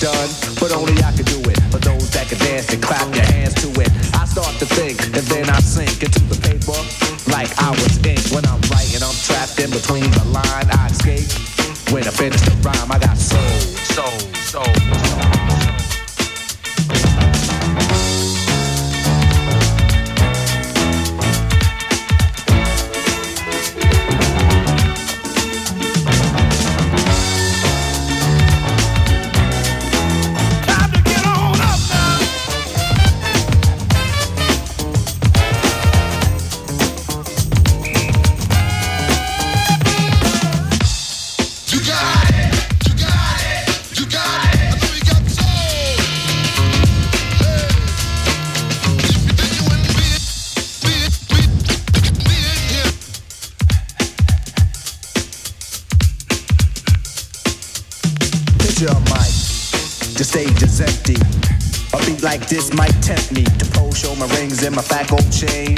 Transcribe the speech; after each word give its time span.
done, 0.00 0.28
but 0.60 0.72
only 0.72 0.92
I 1.02 1.12
could 1.12 1.26
do 1.26 1.40
it. 1.48 1.58
For 1.70 1.78
those 1.78 2.10
that 2.10 2.28
can 2.28 2.38
dance 2.38 2.72
and 2.72 2.82
clap 2.82 3.06
your 3.14 3.24
hands 3.24 3.54
to 3.62 3.68
it, 3.80 3.90
I 4.14 4.24
start 4.24 4.52
to 4.58 4.66
think 4.66 5.00
and 5.16 5.24
then 5.26 5.48
I 5.48 5.60
sink 5.60 6.02
into 6.02 6.20
the 6.24 6.38
paper 6.40 6.76
like 7.30 7.50
I 7.58 7.70
was 7.70 7.96
ink. 8.04 8.20
When 8.32 8.44
I'm 8.46 8.60
writing, 8.68 9.02
I'm 9.02 9.16
trapped 9.24 9.58
in 9.60 9.70
between 9.70 10.10
the 10.10 10.24
line. 10.32 10.68
I 10.70 10.88
escape. 10.90 11.28
When 11.92 12.06
I 12.06 12.10
finish 12.10 12.40
the 12.42 12.52
rhyme, 12.62 12.90
I 12.90 12.98
got 12.98 13.16
soul, 13.16 13.40
soul. 13.94 14.35
Like 62.38 62.48
this 62.48 62.72
might 62.74 62.92
tempt 63.00 63.32
me 63.32 63.44
to 63.44 63.64
pose, 63.72 63.96
show 63.96 64.14
my 64.16 64.26
rings 64.36 64.62
and 64.62 64.76
my 64.76 64.82
fat 64.82 65.08
gold 65.08 65.24
chain. 65.32 65.72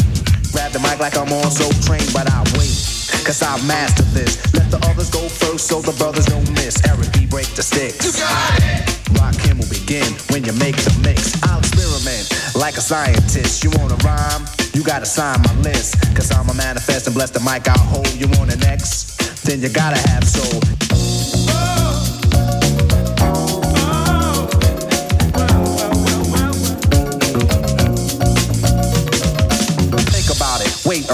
Grab 0.50 0.72
the 0.72 0.80
mic 0.82 0.98
like 0.98 1.16
I'm 1.16 1.30
on 1.30 1.50
so 1.50 1.70
trained, 1.86 2.10
but 2.12 2.26
I 2.26 2.42
wait, 2.58 2.74
cause 3.22 3.42
I 3.42 3.54
master 3.62 4.02
this. 4.10 4.42
Let 4.54 4.66
the 4.70 4.78
others 4.90 5.10
go 5.10 5.28
first 5.28 5.68
so 5.68 5.80
the 5.80 5.92
brothers 5.92 6.26
don't 6.26 6.50
miss. 6.58 6.82
Eric 6.82 7.12
B, 7.12 7.26
break 7.26 7.46
the 7.54 7.62
sticks. 7.62 8.02
You 8.02 8.12
got 8.18 8.58
it. 8.58 8.82
Rock 9.14 9.38
him 9.38 9.58
will 9.58 9.70
begin 9.70 10.10
when 10.34 10.42
you 10.42 10.52
make 10.58 10.74
the 10.82 10.90
mix. 11.06 11.38
I'll 11.46 11.60
experiment 11.60 12.26
like 12.56 12.74
a 12.74 12.82
scientist. 12.82 13.62
You 13.62 13.70
wanna 13.78 13.96
rhyme? 14.02 14.42
You 14.74 14.82
gotta 14.82 15.06
sign 15.06 15.38
my 15.42 15.54
list. 15.62 15.94
Cause 16.16 16.32
I'm 16.32 16.48
a 16.48 16.54
manifest 16.54 17.06
and 17.06 17.14
bless 17.14 17.30
the 17.30 17.40
mic 17.40 17.68
I'll 17.68 17.78
hold. 17.78 18.10
You 18.18 18.26
want 18.34 18.50
an 18.50 18.64
X? 18.64 19.14
Then 19.46 19.60
you 19.60 19.68
gotta 19.68 20.00
have 20.10 20.26
soul. 20.26 20.58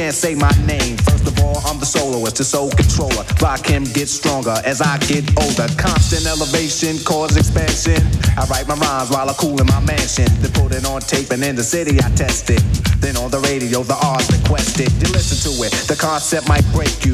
can't 0.00 0.16
say 0.16 0.34
my 0.34 0.50
name. 0.64 0.96
First 1.04 1.28
of 1.28 1.36
all, 1.44 1.60
I'm 1.68 1.78
the 1.78 1.84
soloist, 1.84 2.36
the 2.36 2.44
soul 2.44 2.70
controller. 2.70 3.20
Rock 3.36 3.66
him, 3.66 3.84
get 3.84 4.08
stronger 4.08 4.56
as 4.64 4.80
I 4.80 4.96
get 5.04 5.28
older. 5.36 5.68
Constant 5.76 6.24
elevation, 6.24 6.96
cause 7.04 7.36
expansion. 7.36 8.00
I 8.32 8.48
write 8.48 8.66
my 8.66 8.80
rhymes 8.80 9.10
while 9.10 9.28
I 9.28 9.34
cool 9.34 9.60
in 9.60 9.66
my 9.66 9.80
mansion. 9.84 10.24
Then 10.40 10.52
put 10.56 10.72
it 10.72 10.86
on 10.88 11.02
tape 11.02 11.28
and 11.36 11.44
in 11.44 11.54
the 11.54 11.62
city 11.62 12.00
I 12.00 12.08
test 12.16 12.48
it. 12.48 12.64
Then 13.04 13.18
on 13.18 13.30
the 13.30 13.40
radio, 13.44 13.82
the 13.84 13.98
R's 14.00 14.24
requested. 14.32 14.88
You 15.04 15.12
listen 15.12 15.36
to 15.44 15.52
it, 15.68 15.72
the 15.84 15.96
concept 16.00 16.48
might 16.48 16.64
break 16.72 17.04
you. 17.04 17.12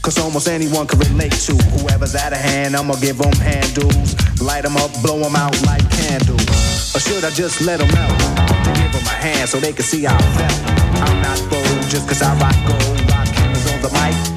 Cause 0.00 0.16
almost 0.16 0.48
anyone 0.48 0.86
can 0.86 0.98
relate 1.00 1.36
to 1.52 1.54
whoever's 1.76 2.16
out 2.16 2.32
of 2.32 2.40
hand. 2.40 2.76
I'ma 2.76 2.96
give 2.96 3.18
them 3.18 3.36
handles, 3.44 4.16
light 4.40 4.64
them 4.64 4.78
up, 4.80 4.88
blow 5.04 5.20
them 5.20 5.36
out 5.36 5.52
like 5.68 5.84
candles. 5.92 6.96
Or 6.96 7.00
should 7.00 7.28
I 7.28 7.30
just 7.36 7.60
let 7.60 7.76
them 7.76 7.92
out? 7.92 8.16
Give 8.64 8.92
them 8.96 9.04
a 9.04 9.16
hand 9.20 9.50
so 9.50 9.60
they 9.60 9.74
can 9.74 9.84
see 9.84 10.04
how 10.08 10.16
I 10.16 10.24
felt. 10.40 10.85
I'm 11.02 11.22
not 11.22 11.38
bold 11.50 11.82
just 11.88 12.08
cause 12.08 12.22
I 12.22 12.34
rock 12.38 12.56
gold. 12.66 13.10
Rock 13.10 13.28
cameras 13.34 13.66
on 13.72 13.80
the 13.82 13.90
mic, 13.96 14.35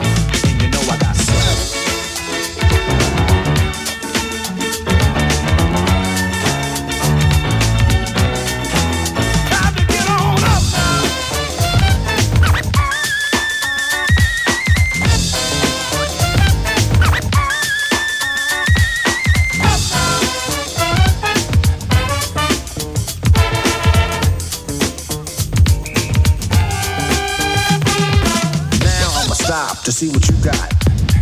to 29.89 30.05
see 30.05 30.09
what 30.13 30.21
you 30.29 30.37
got. 30.45 30.69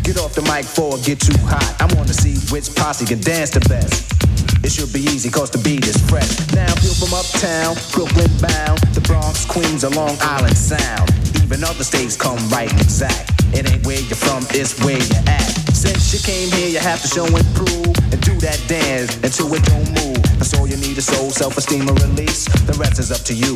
Get 0.04 0.20
off 0.20 0.36
the 0.36 0.44
mic 0.44 0.68
for 0.68 1.00
get 1.08 1.24
too 1.24 1.40
hot. 1.48 1.72
I 1.80 1.88
wanna 1.96 2.12
see 2.12 2.36
which 2.52 2.68
posse 2.76 3.06
can 3.08 3.22
dance 3.24 3.52
the 3.52 3.64
best. 3.72 4.12
It 4.60 4.76
should 4.76 4.92
be 4.92 5.00
easy 5.08 5.32
cause 5.32 5.50
the 5.50 5.62
beat 5.64 5.88
is 5.88 5.96
fresh. 6.12 6.28
Now 6.52 6.68
feel 6.76 6.92
from 7.00 7.16
uptown, 7.16 7.80
Brooklyn 7.96 8.28
bound, 8.44 8.84
the 8.92 9.00
Bronx, 9.08 9.46
Queens, 9.48 9.88
or 9.88 9.92
Long 9.96 10.18
Island 10.20 10.58
Sound. 10.58 11.08
Even 11.40 11.64
other 11.64 11.86
states 11.86 12.18
come 12.20 12.36
right 12.52 12.68
exact. 12.76 13.32
It 13.56 13.72
ain't 13.72 13.88
where 13.88 14.04
you're 14.04 14.20
from, 14.20 14.44
it's 14.52 14.76
where 14.84 15.00
you're 15.00 15.26
at. 15.32 15.48
Since 15.72 16.12
you 16.12 16.20
came 16.20 16.52
here, 16.60 16.68
you 16.68 16.84
have 16.84 17.00
to 17.04 17.08
show 17.08 17.24
and 17.24 17.48
prove 17.56 17.96
and 18.12 18.20
do 18.20 18.36
that 18.44 18.60
dance 18.68 19.16
until 19.24 19.48
it 19.56 19.64
don't 19.64 19.88
move. 19.96 20.20
That's 20.44 20.52
all 20.60 20.68
you 20.68 20.76
need 20.76 20.98
is 20.98 21.08
soul, 21.08 21.32
self-esteem, 21.32 21.88
and 21.88 21.96
release. 22.04 22.52
The 22.68 22.76
rest 22.76 23.00
is 23.00 23.16
up 23.16 23.24
to 23.32 23.34
you. 23.34 23.56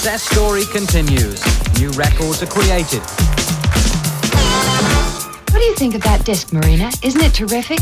Success 0.00 0.22
story 0.22 0.64
continues. 0.64 1.44
New 1.78 1.90
records 1.90 2.42
are 2.42 2.46
created. 2.46 3.02
What 5.50 5.58
do 5.58 5.64
you 5.64 5.74
think 5.74 5.94
of 5.94 6.00
that 6.04 6.24
disc, 6.24 6.54
Marina? 6.54 6.90
Isn't 7.02 7.20
it 7.20 7.34
terrific? 7.34 7.80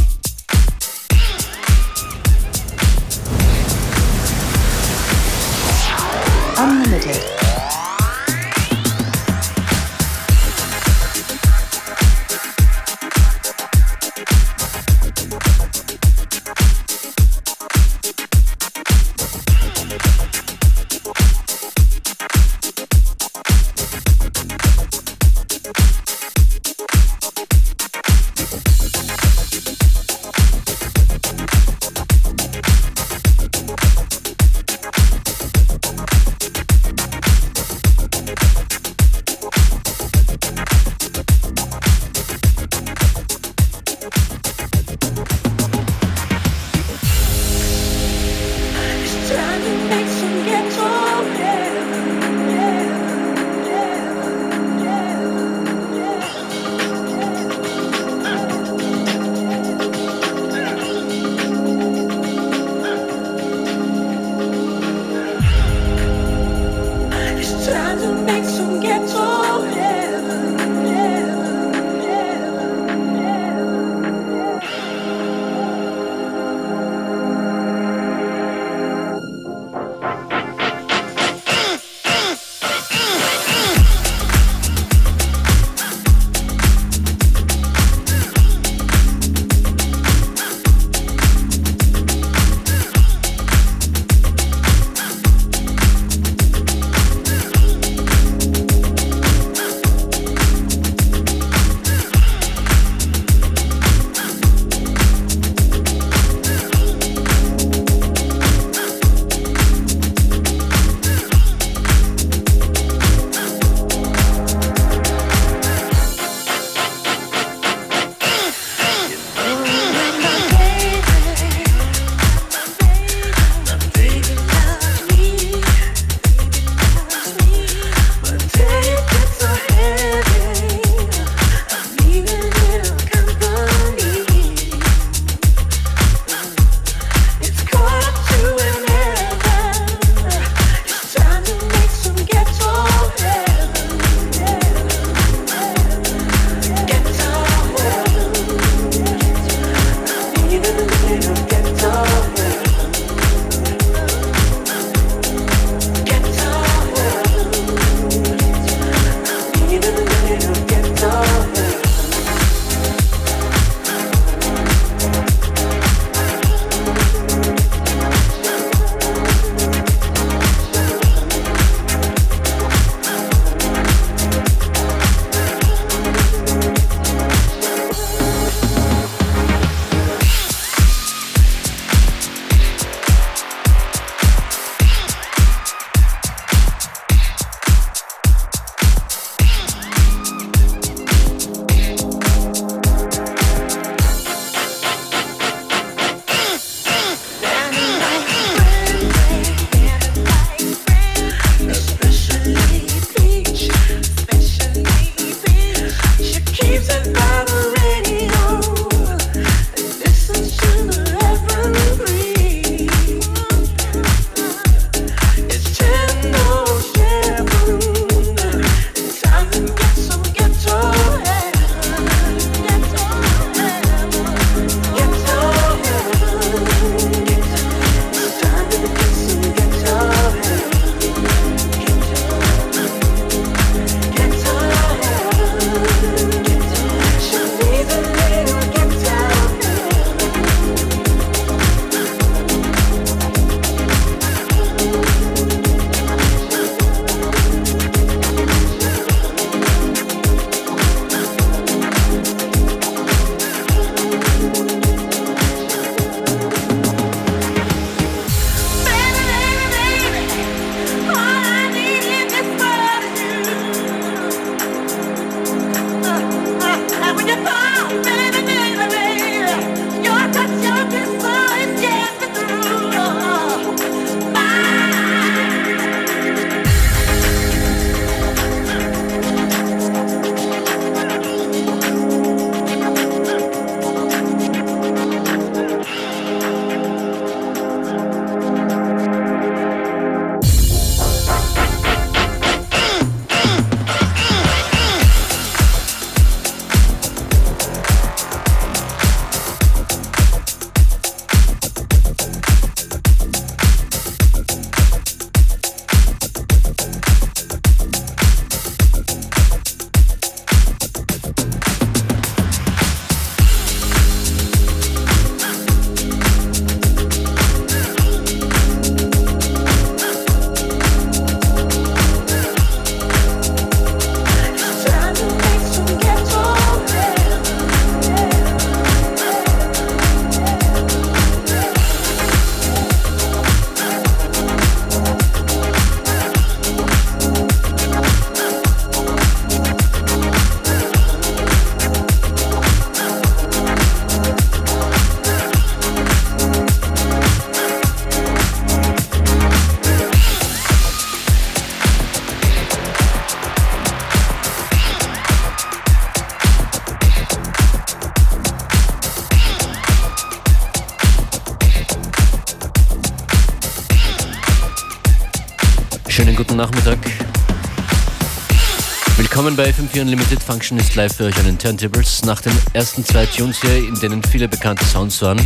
Willkommen 369.48 369.74
bei 369.88 369.98
FM4 369.98 370.02
Unlimited 370.02 370.42
Function 370.42 370.76
ist 370.76 370.94
live 370.94 371.16
für 371.16 371.24
euch 371.24 371.38
an 371.38 371.46
den 371.46 371.58
Turntables. 371.58 372.22
Nach 372.22 372.38
den 372.38 372.52
ersten 372.74 373.02
zwei 373.02 373.24
Tunes 373.24 373.58
hier, 373.62 373.78
in 373.78 373.94
denen 373.94 374.22
viele 374.22 374.46
bekannte 374.46 374.84
Sounds 374.84 375.22
waren, 375.22 375.40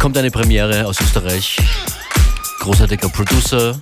kommt 0.00 0.18
eine 0.18 0.32
Premiere 0.32 0.84
aus 0.84 1.00
Österreich. 1.00 1.56
Großartiger 2.58 3.08
Producer 3.08 3.80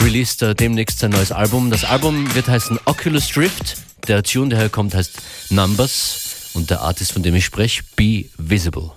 released 0.00 0.46
demnächst 0.60 1.00
sein 1.00 1.10
neues 1.10 1.32
Album. 1.32 1.72
Das 1.72 1.82
Album 1.82 2.32
wird 2.36 2.46
heißen 2.46 2.78
Oculus 2.84 3.26
Drift. 3.30 3.78
Der 4.06 4.22
Tune, 4.22 4.50
der 4.50 4.60
herkommt, 4.60 4.94
heißt 4.94 5.20
Numbers 5.50 6.52
und 6.54 6.70
der 6.70 6.82
Artist, 6.82 7.14
von 7.14 7.24
dem 7.24 7.34
ich 7.34 7.44
spreche, 7.44 7.82
Be 7.96 8.26
Visible. 8.38 8.92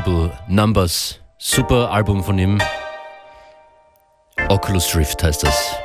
Brandneu 0.00 0.28
von 0.30 0.30
Be 0.30 0.30
Visible, 0.30 0.30
Numbers. 0.48 1.18
Super 1.38 1.90
Album 1.90 2.22
von 2.22 2.38
ihm. 2.38 2.60
Oculus 4.48 4.94
Rift 4.94 5.22
heißt 5.22 5.42
das. 5.42 5.76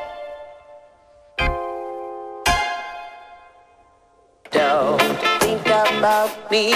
Don't 4.52 5.00
think 5.40 5.66
about 5.68 6.32
me, 6.50 6.74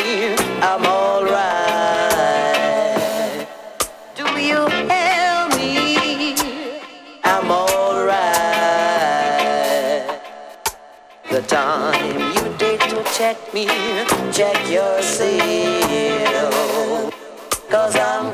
I'm 0.61 0.85
alright. 0.85 1.35
Do 4.15 4.23
you 4.39 4.67
help 4.87 5.55
me? 5.57 6.35
I'm 7.23 7.51
alright. 7.51 8.15
The 11.29 11.41
time 11.41 12.33
you 12.33 12.55
to 12.89 13.03
check 13.13 13.37
me, 13.53 13.67
check 14.31 14.57
your. 14.69 14.95
Cause 17.75 17.97
I'm 17.97 18.24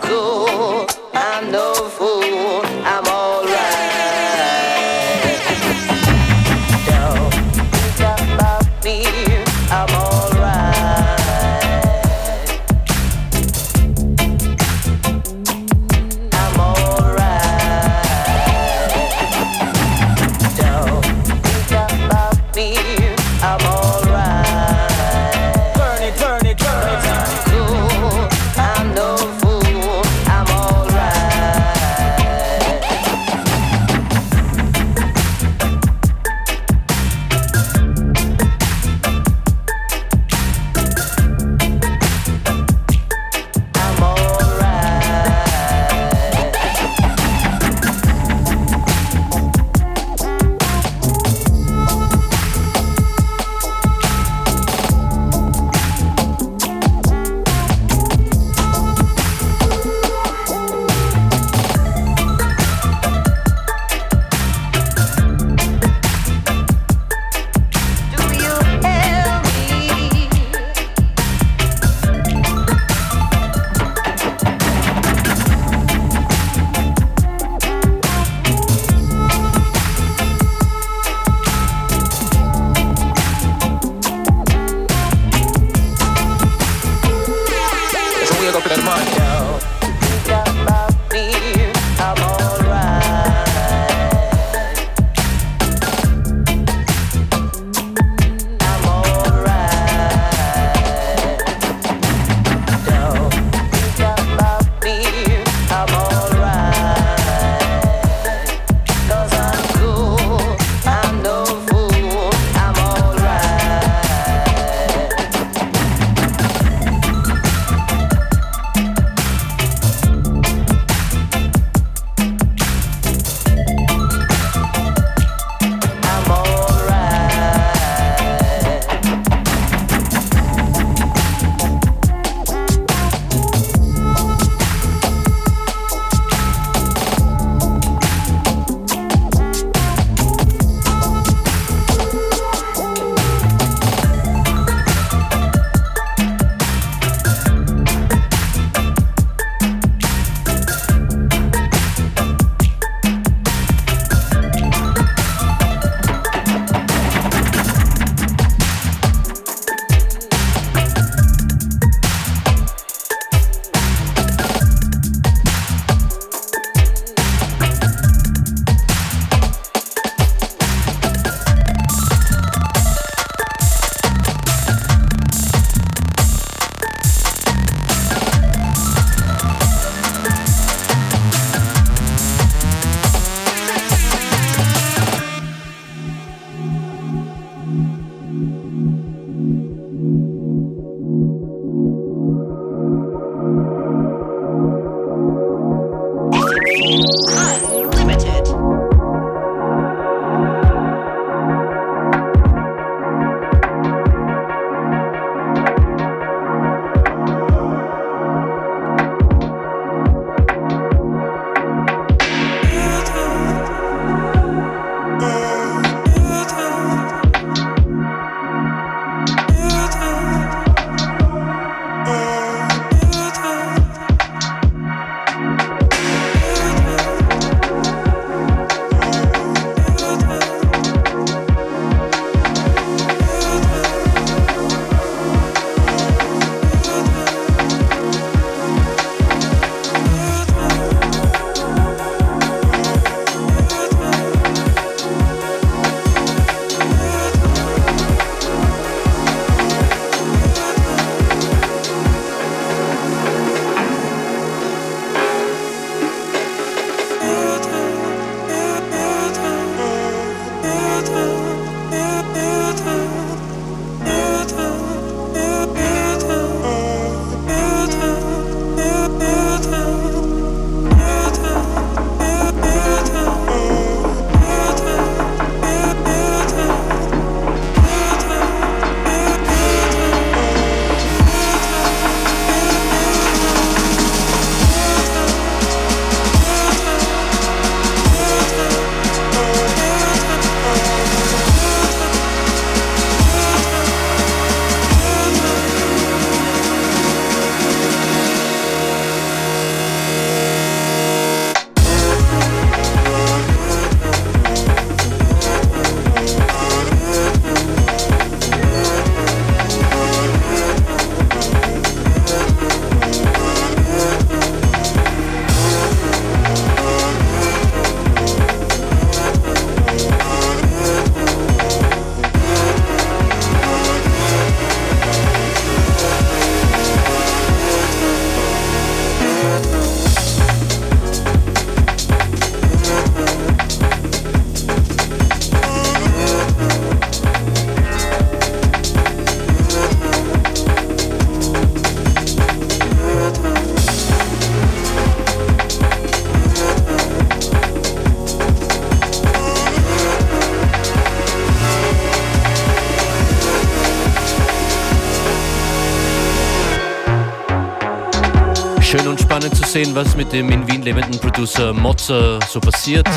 und 359.76 359.86
spannend 359.86 359.94
zu 359.94 359.94
sehen, 359.94 359.96
was 359.96 360.16
mit 360.16 360.32
dem 360.34 360.50
in 360.52 360.68
Wien 360.68 360.82
lebenden 360.82 361.20
Producer 361.20 361.74
Mozza 361.74 362.40
so 362.48 362.60
passiert. 362.60 363.08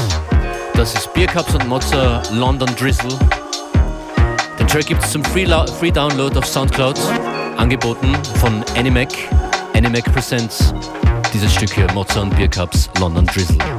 Das 0.74 0.94
ist 0.94 1.12
Biercups 1.14 1.54
und 1.54 1.68
Mozza 1.68 2.22
London 2.32 2.68
Drizzle. 2.76 3.16
Den 4.58 4.66
Track 4.66 4.86
gibt 4.86 5.02
es 5.02 5.12
zum 5.12 5.24
Free, 5.24 5.46
Free 5.78 5.90
Download 5.90 6.36
auf 6.38 6.46
Soundcloud, 6.46 6.98
angeboten 7.56 8.14
von 8.40 8.64
Animac. 8.76 9.10
Animac 9.74 10.04
Presents 10.12 10.72
dieses 11.32 11.52
Stück 11.52 11.72
hier, 11.72 11.86
Mozza 11.92 12.20
und 12.22 12.34
Biercups 12.36 12.88
London 13.00 13.26
Drizzle. 13.26 13.73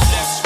Let's 0.00 0.43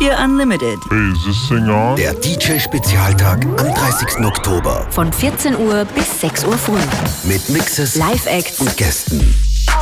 FM4 0.00 0.24
Unlimited. 0.24 0.78
Hey, 0.88 1.12
is 1.12 1.24
this 1.24 1.48
thing 1.48 1.68
on? 1.68 1.96
Der 1.96 2.14
DJ-Spezialtag 2.14 3.44
am 3.44 3.74
30. 3.74 4.24
Oktober 4.24 4.86
Von 4.90 5.12
14 5.12 5.56
Uhr 5.58 5.84
bis 5.94 6.20
6 6.20 6.44
Uhr 6.44 6.56
früh. 6.56 6.78
mit 7.24 7.46
Mixes 7.50 7.96
Live-Acts 7.96 8.60
und 8.60 8.74
Gästen. 8.76 9.34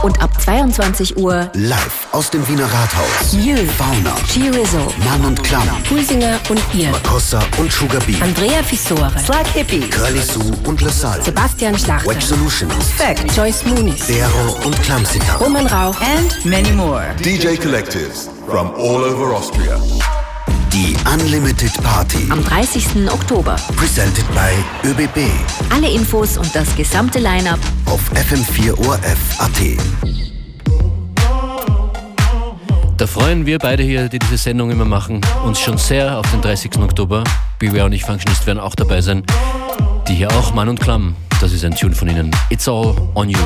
und 0.03 0.21
ab 0.21 0.31
22 0.41 1.17
Uhr 1.17 1.49
Live 1.55 2.09
aus 2.13 2.31
dem 2.31 2.47
Wiener 2.49 2.65
Rathaus. 2.67 3.33
Mew, 3.33 3.59
Fauna, 3.77 4.15
G-Rizzo, 4.33 4.93
Mann 5.05 5.25
und 5.25 5.43
Klamm, 5.45 5.69
Pulsinger 5.89 6.39
und 6.49 6.61
ihr. 6.75 6.91
Costa 7.09 7.41
und 7.59 7.73
Sugar 7.73 8.01
Bee, 8.01 8.17
Andrea 8.21 8.63
Fissore, 8.65 9.11
Slack 9.25 9.47
Hippie. 9.49 9.89
Curly 9.89 10.21
Sue 10.23 10.53
und 10.67 10.81
LaSalle, 10.81 11.23
Sebastian 11.23 11.79
Schlachter, 11.79 12.09
Wedge 12.11 12.25
Solutions, 12.25 12.91
Fact. 12.97 13.25
Joyce 13.37 13.65
Muniz, 13.67 14.07
Dero 14.07 14.57
und 14.65 14.81
Klammsitter. 14.83 15.35
Roman 15.41 15.67
Rauch, 15.67 15.97
And 16.01 16.45
many 16.45 16.73
more. 16.73 17.05
DJ 17.23 17.57
collectives 17.57 18.29
from 18.49 18.73
all 18.77 19.05
over 19.05 19.35
Austria. 19.35 19.79
Die 20.73 20.97
Unlimited 21.13 21.71
Party. 21.83 22.31
am 22.31 22.43
30. 22.43 23.11
Oktober. 23.11 23.57
Presented 23.77 24.25
by 24.29 24.89
ÖBB 24.89 25.31
Alle 25.71 25.91
Infos 25.91 26.39
und 26.39 26.55
das 26.55 26.75
gesamte 26.75 27.19
Line-Up 27.19 27.59
auf 27.85 28.01
FM4ORF.at. 28.15 29.77
Da 32.97 33.07
freuen 33.07 33.45
wir 33.45 33.59
beide 33.59 33.83
hier, 33.83 34.09
die 34.09 34.19
diese 34.19 34.39
Sendung 34.39 34.71
immer 34.71 34.87
machen, 34.87 35.21
uns 35.45 35.61
schon 35.61 35.77
sehr 35.77 36.19
auf 36.19 36.31
den 36.31 36.41
30. 36.41 36.79
Oktober. 36.79 37.25
Beware 37.59 37.85
und 37.85 37.93
ich 37.93 38.05
Functionist 38.05 38.47
werden 38.47 38.61
auch 38.61 38.75
dabei 38.75 39.03
sein. 39.03 39.25
Die 40.09 40.15
hier 40.15 40.31
auch, 40.33 40.55
Mann 40.55 40.71
und 40.71 40.81
Klamm. 40.81 41.17
Das 41.43 41.53
ist 41.53 41.67
ein 41.67 41.75
Tune 41.75 41.95
von 41.95 42.09
ihnen. 42.09 42.31
It's 42.49 42.67
all 42.67 42.97
on 43.15 43.29
you. 43.29 43.39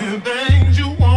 And 0.00 0.24
things 0.24 0.78
you 0.78 0.88
want 0.90 1.07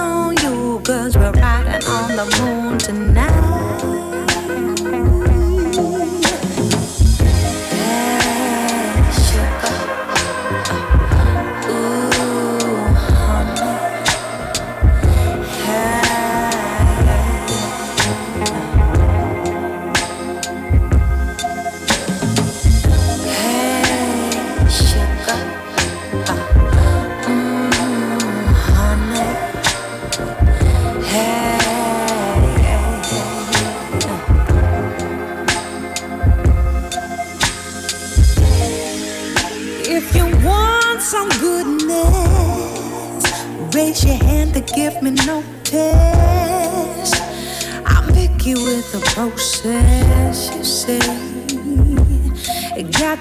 on 0.00 0.36
you, 0.42 0.80
cause 0.84 1.16
we're 1.16 1.32
riding 1.32 1.84
on 1.86 2.16
the 2.16 2.26
moon 2.40 2.78
tonight. 2.78 3.49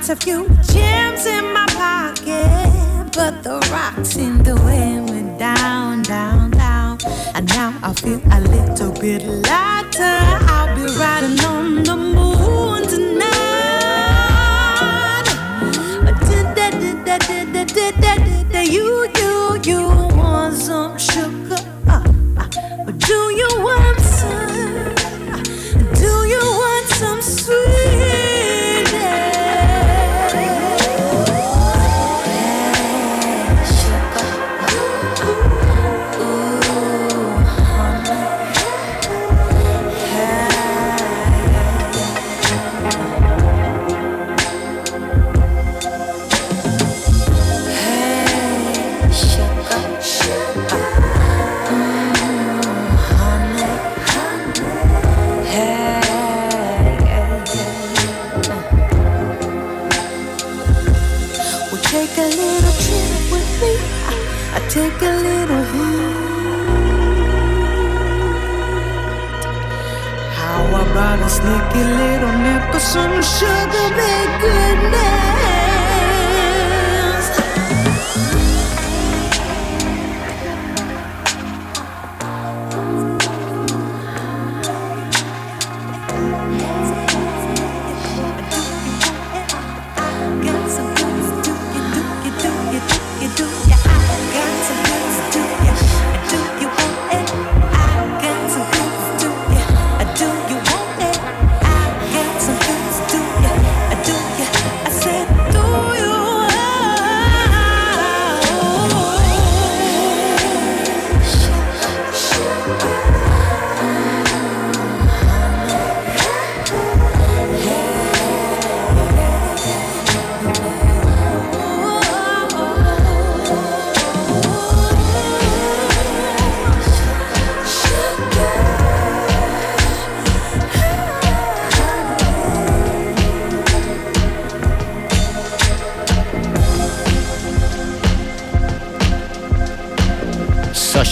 A 0.10 0.16
few 0.16 0.47
gems 0.64 1.28
in 1.28 1.53
my 1.53 1.68
pocket, 1.68 3.12
but 3.14 3.43
the 3.43 3.60
rocks 3.72 4.16
in 4.16 4.41
the 4.41 4.55
wind 4.55 5.05
me 5.12 5.38
down, 5.38 6.01
down, 6.01 6.49
down. 6.49 6.97
And 7.36 7.47
now 7.49 7.78
I 7.84 7.93
feel 7.93 8.20
a 8.32 8.41
little 8.41 8.91
bit 8.99 9.24
lighter. 9.24 9.68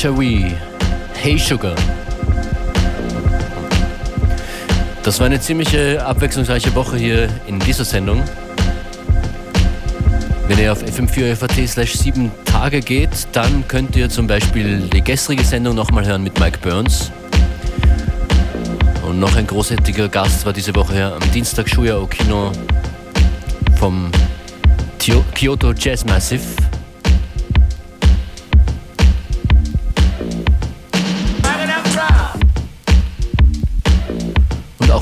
Sasha 0.07 0.19
Wee, 0.19 0.55
Hey 1.21 1.37
Sugar. 1.37 1.75
Das 5.03 5.19
war 5.19 5.25
eine 5.25 5.41
ziemliche 5.41 6.05
abwechslungsreiche 6.05 6.73
Woche 6.75 6.95
hier 6.95 7.27
in 7.45 7.59
dieser 7.59 7.83
Sendung. 7.83 8.23
Wenn 10.47 10.59
ihr 10.59 10.71
auf 10.71 10.81
fm4 10.81 11.35
FAT 11.35 11.67
slash 11.67 11.93
7 11.95 12.31
Tage 12.45 12.79
geht, 12.79 13.27
dann 13.33 13.67
könnt 13.67 13.97
ihr 13.97 14.09
zum 14.09 14.27
Beispiel 14.27 14.79
die 14.93 15.03
gestrige 15.03 15.43
Sendung 15.43 15.75
nochmal 15.75 16.05
hören 16.05 16.23
mit 16.23 16.39
Mike 16.39 16.59
Burns. 16.61 17.11
Und 19.05 19.19
noch 19.19 19.35
ein 19.35 19.45
großartiger 19.45 20.07
Gast 20.07 20.45
war 20.45 20.53
diese 20.53 20.73
Woche 20.73 21.03
am 21.13 21.31
Dienstag 21.33 21.67
Shuya 21.67 21.97
Okino 21.97 22.53
vom 23.77 24.09
Kyoto 25.35 25.73
Jazz 25.73 26.05
Massive. 26.05 26.66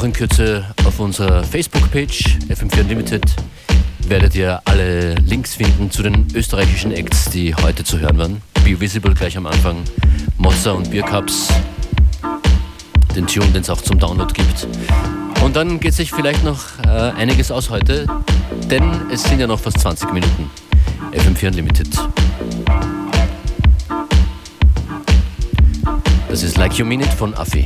In 0.06 0.14
Kürze 0.14 0.64
auf 0.86 0.99
unserer 0.99 1.43
Facebook-Page 1.43 2.38
FM4 2.49 2.82
Unlimited 2.82 3.24
werdet 4.08 4.36
ihr 4.36 4.62
alle 4.66 5.16
Links 5.16 5.56
finden 5.56 5.89
zu 5.89 6.03
den 6.03 6.28
österreichischen 6.36 6.91
Acts, 6.91 7.26
die 7.32 7.56
heute 7.56 7.84
zu 7.84 7.99
hören 7.99 8.18
waren. 8.20 8.41
Be 8.64 8.80
Visible 8.80 9.16
gleich 9.16 9.36
am 9.36 9.47
Anfang, 9.47 9.78
Mozza 10.38 10.74
und 10.74 10.91
Beer 10.91 11.03
Cups, 11.03 11.47
den 13.16 13.26
Tune, 13.26 13.47
den 13.47 13.62
es 13.62 13.70
auch 13.70 13.82
zum 13.82 13.97
Download 13.97 14.32
gibt. 14.32 14.68
Und 15.43 15.56
dann 15.56 15.80
geht 15.80 15.95
sich 15.95 16.12
vielleicht 16.12 16.43
noch 16.43 16.60
äh, 16.86 16.89
einiges 16.89 17.49
aus 17.49 17.72
heute, 17.72 18.06
denn 18.70 18.84
es 19.12 19.24
sind 19.24 19.39
ja 19.39 19.47
noch 19.47 19.60
fast 19.60 19.80
20 19.80 20.14
Minuten. 20.14 20.51
FM4 21.14 21.47
Unlimited. 21.47 21.89
Das 26.30 26.43
ist 26.43 26.58
Like 26.58 26.78
You 26.78 26.86
Mean 26.86 27.01
It 27.01 27.14
von 27.14 27.34
Affi. 27.34 27.66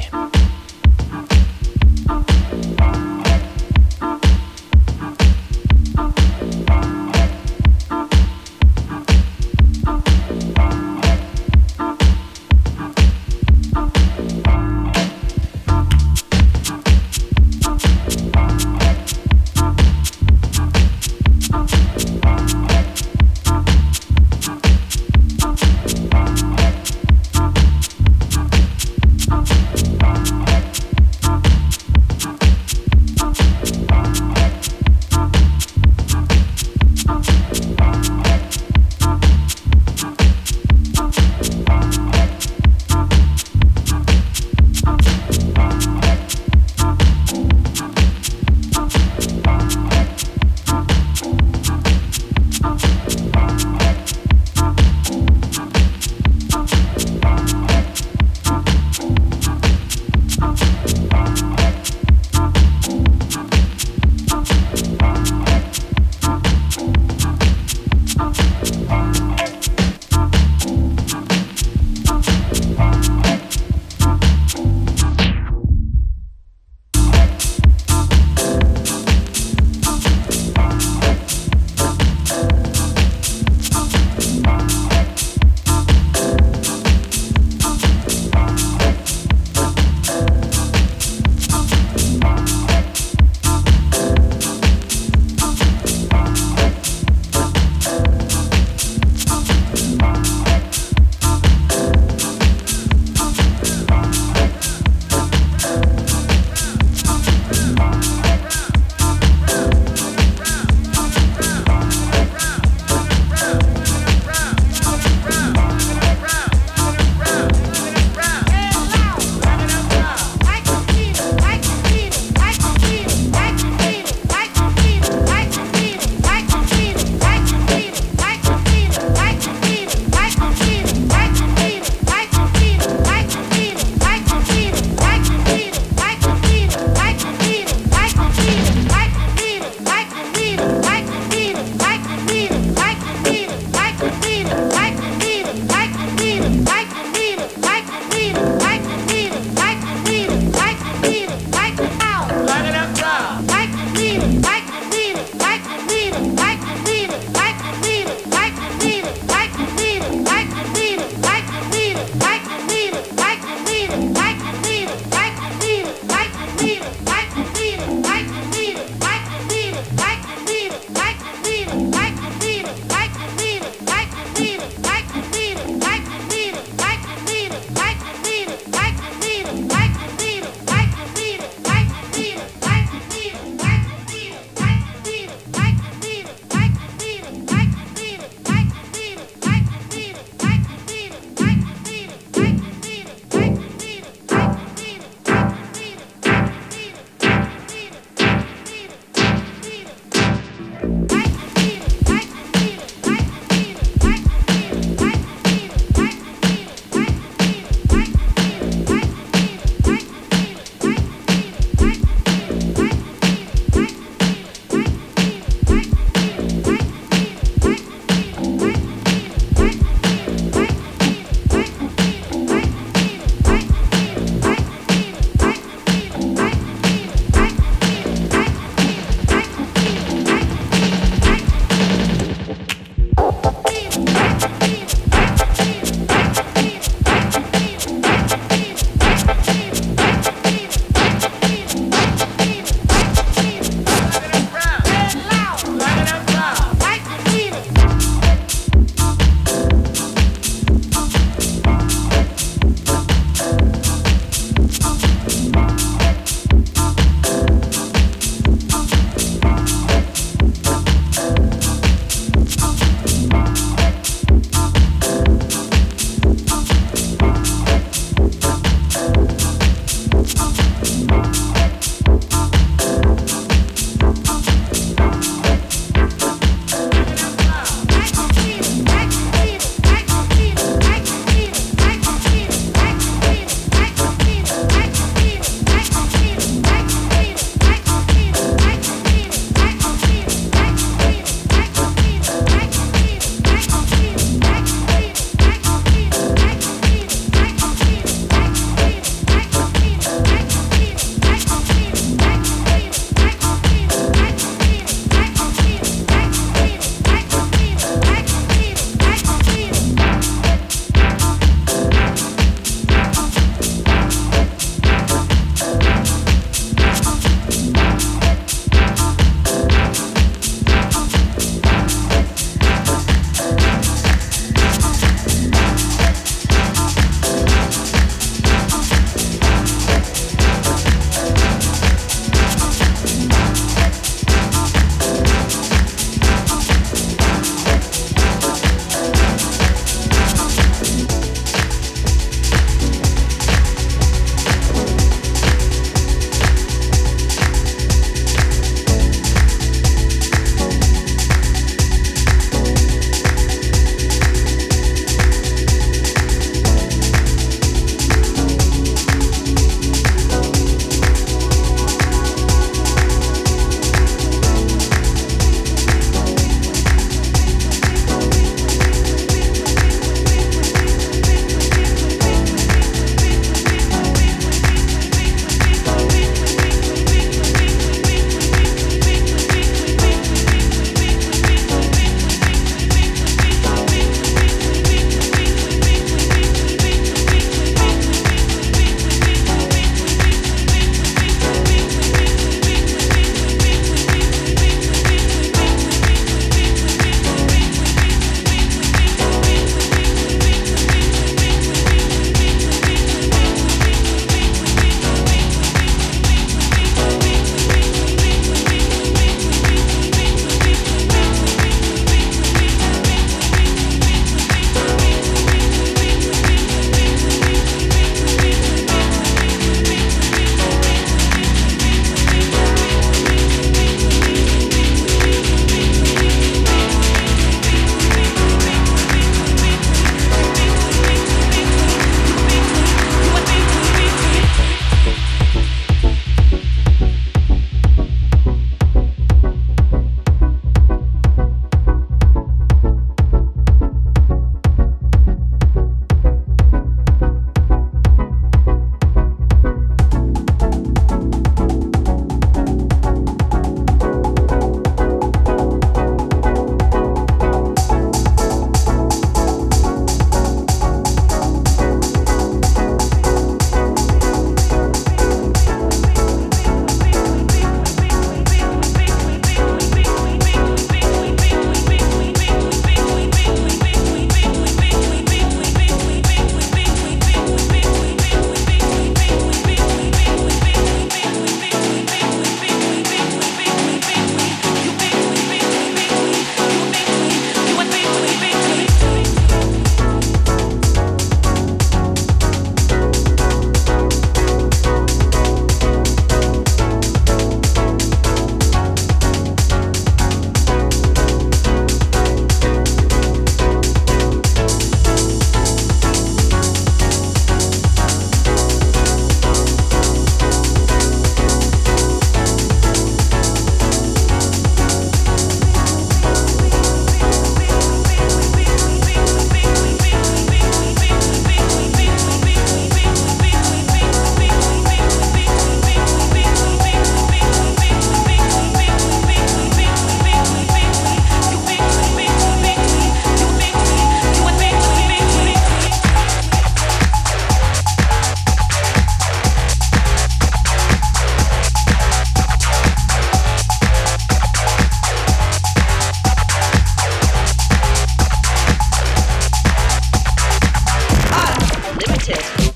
Kirchen. 552.29 552.69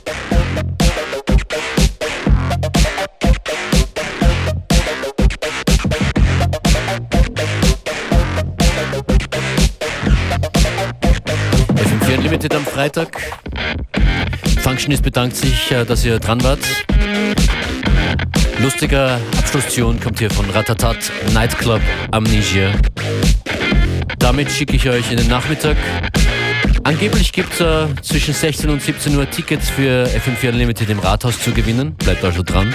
FM4 11.76 12.56
am 12.56 12.66
Freitag. 12.66 13.22
Functionist 14.62 15.04
bedankt 15.04 15.36
sich, 15.36 15.72
äh, 15.72 15.86
dass 15.86 16.04
ihr 16.06 16.20
dran 16.20 16.44
wart. 16.44 16.60
Lustiger 18.60 19.20
Abschlusstion 19.38 20.00
kommt 20.00 20.20
hier 20.20 20.30
von 20.30 20.50
Ratatat 20.50 21.12
Nightclub 21.34 21.82
Amnesia. 22.12 22.72
Damit 24.20 24.50
schicke 24.52 24.76
ich 24.76 24.90
euch 24.90 25.12
in 25.12 25.18
den 25.18 25.28
Nachmittag. 25.28 25.76
Angeblich 26.84 27.32
gibt 27.32 27.54
es 27.54 27.62
äh, 27.62 27.88
zwischen 28.02 28.34
16 28.34 28.70
und 28.70 28.82
17 28.82 29.18
Uhr 29.18 29.30
Tickets 29.30 29.70
für 29.70 30.06
FM4 30.06 30.50
Unlimited 30.50 30.90
im 30.90 31.00
Rathaus 31.00 31.40
zu 31.40 31.52
gewinnen. 31.52 31.96
Bleibt 31.96 32.24
also 32.24 32.44
dran. 32.44 32.74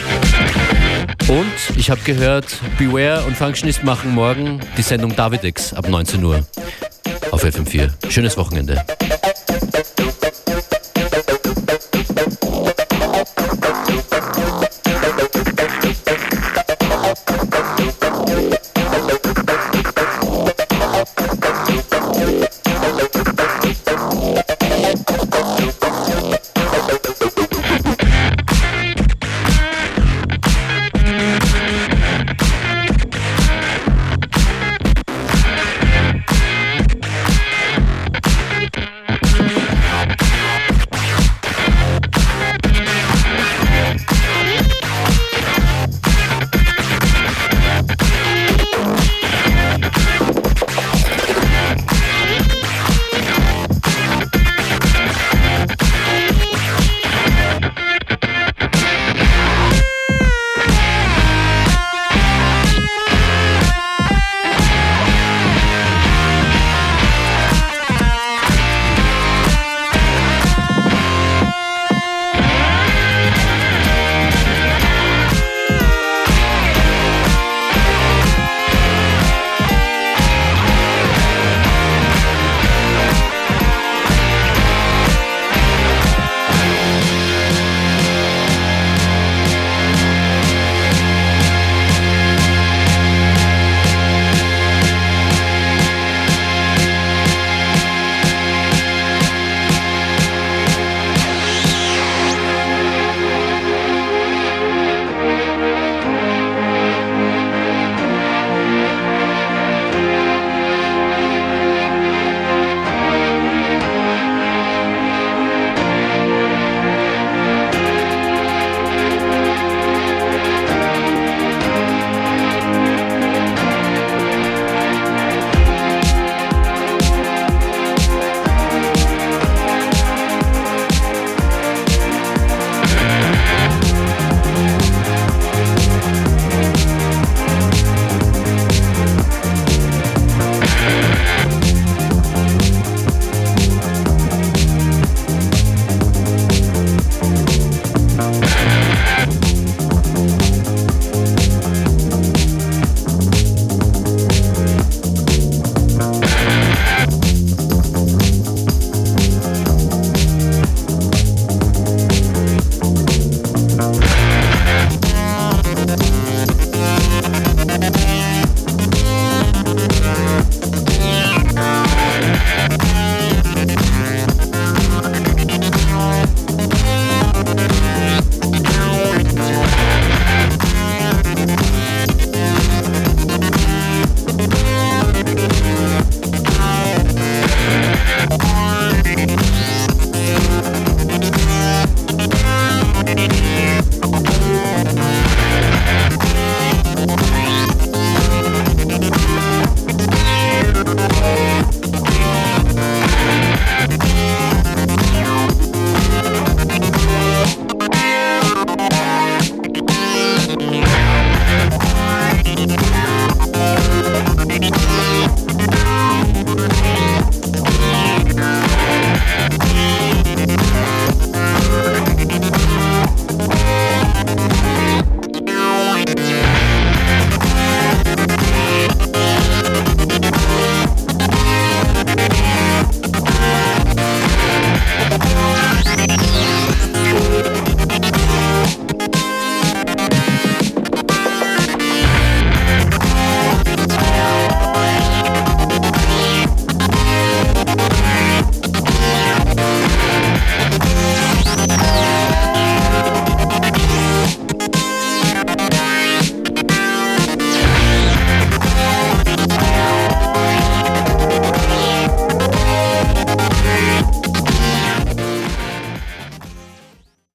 Und 1.29 1.77
ich 1.77 1.91
habe 1.91 2.01
gehört, 2.03 2.47
Beware 2.79 3.25
und 3.27 3.37
Functionist 3.37 3.85
machen 3.85 4.15
morgen 4.15 4.61
die 4.79 4.83
Sendung 4.83 5.15
Davidex 5.15 5.75
ab 5.75 5.89
19 5.89 6.25
Uhr 6.25 6.47
auf 7.31 7.45
FM4. 7.45 7.91
Schönes 8.11 8.37
Wochenende. 8.39 8.83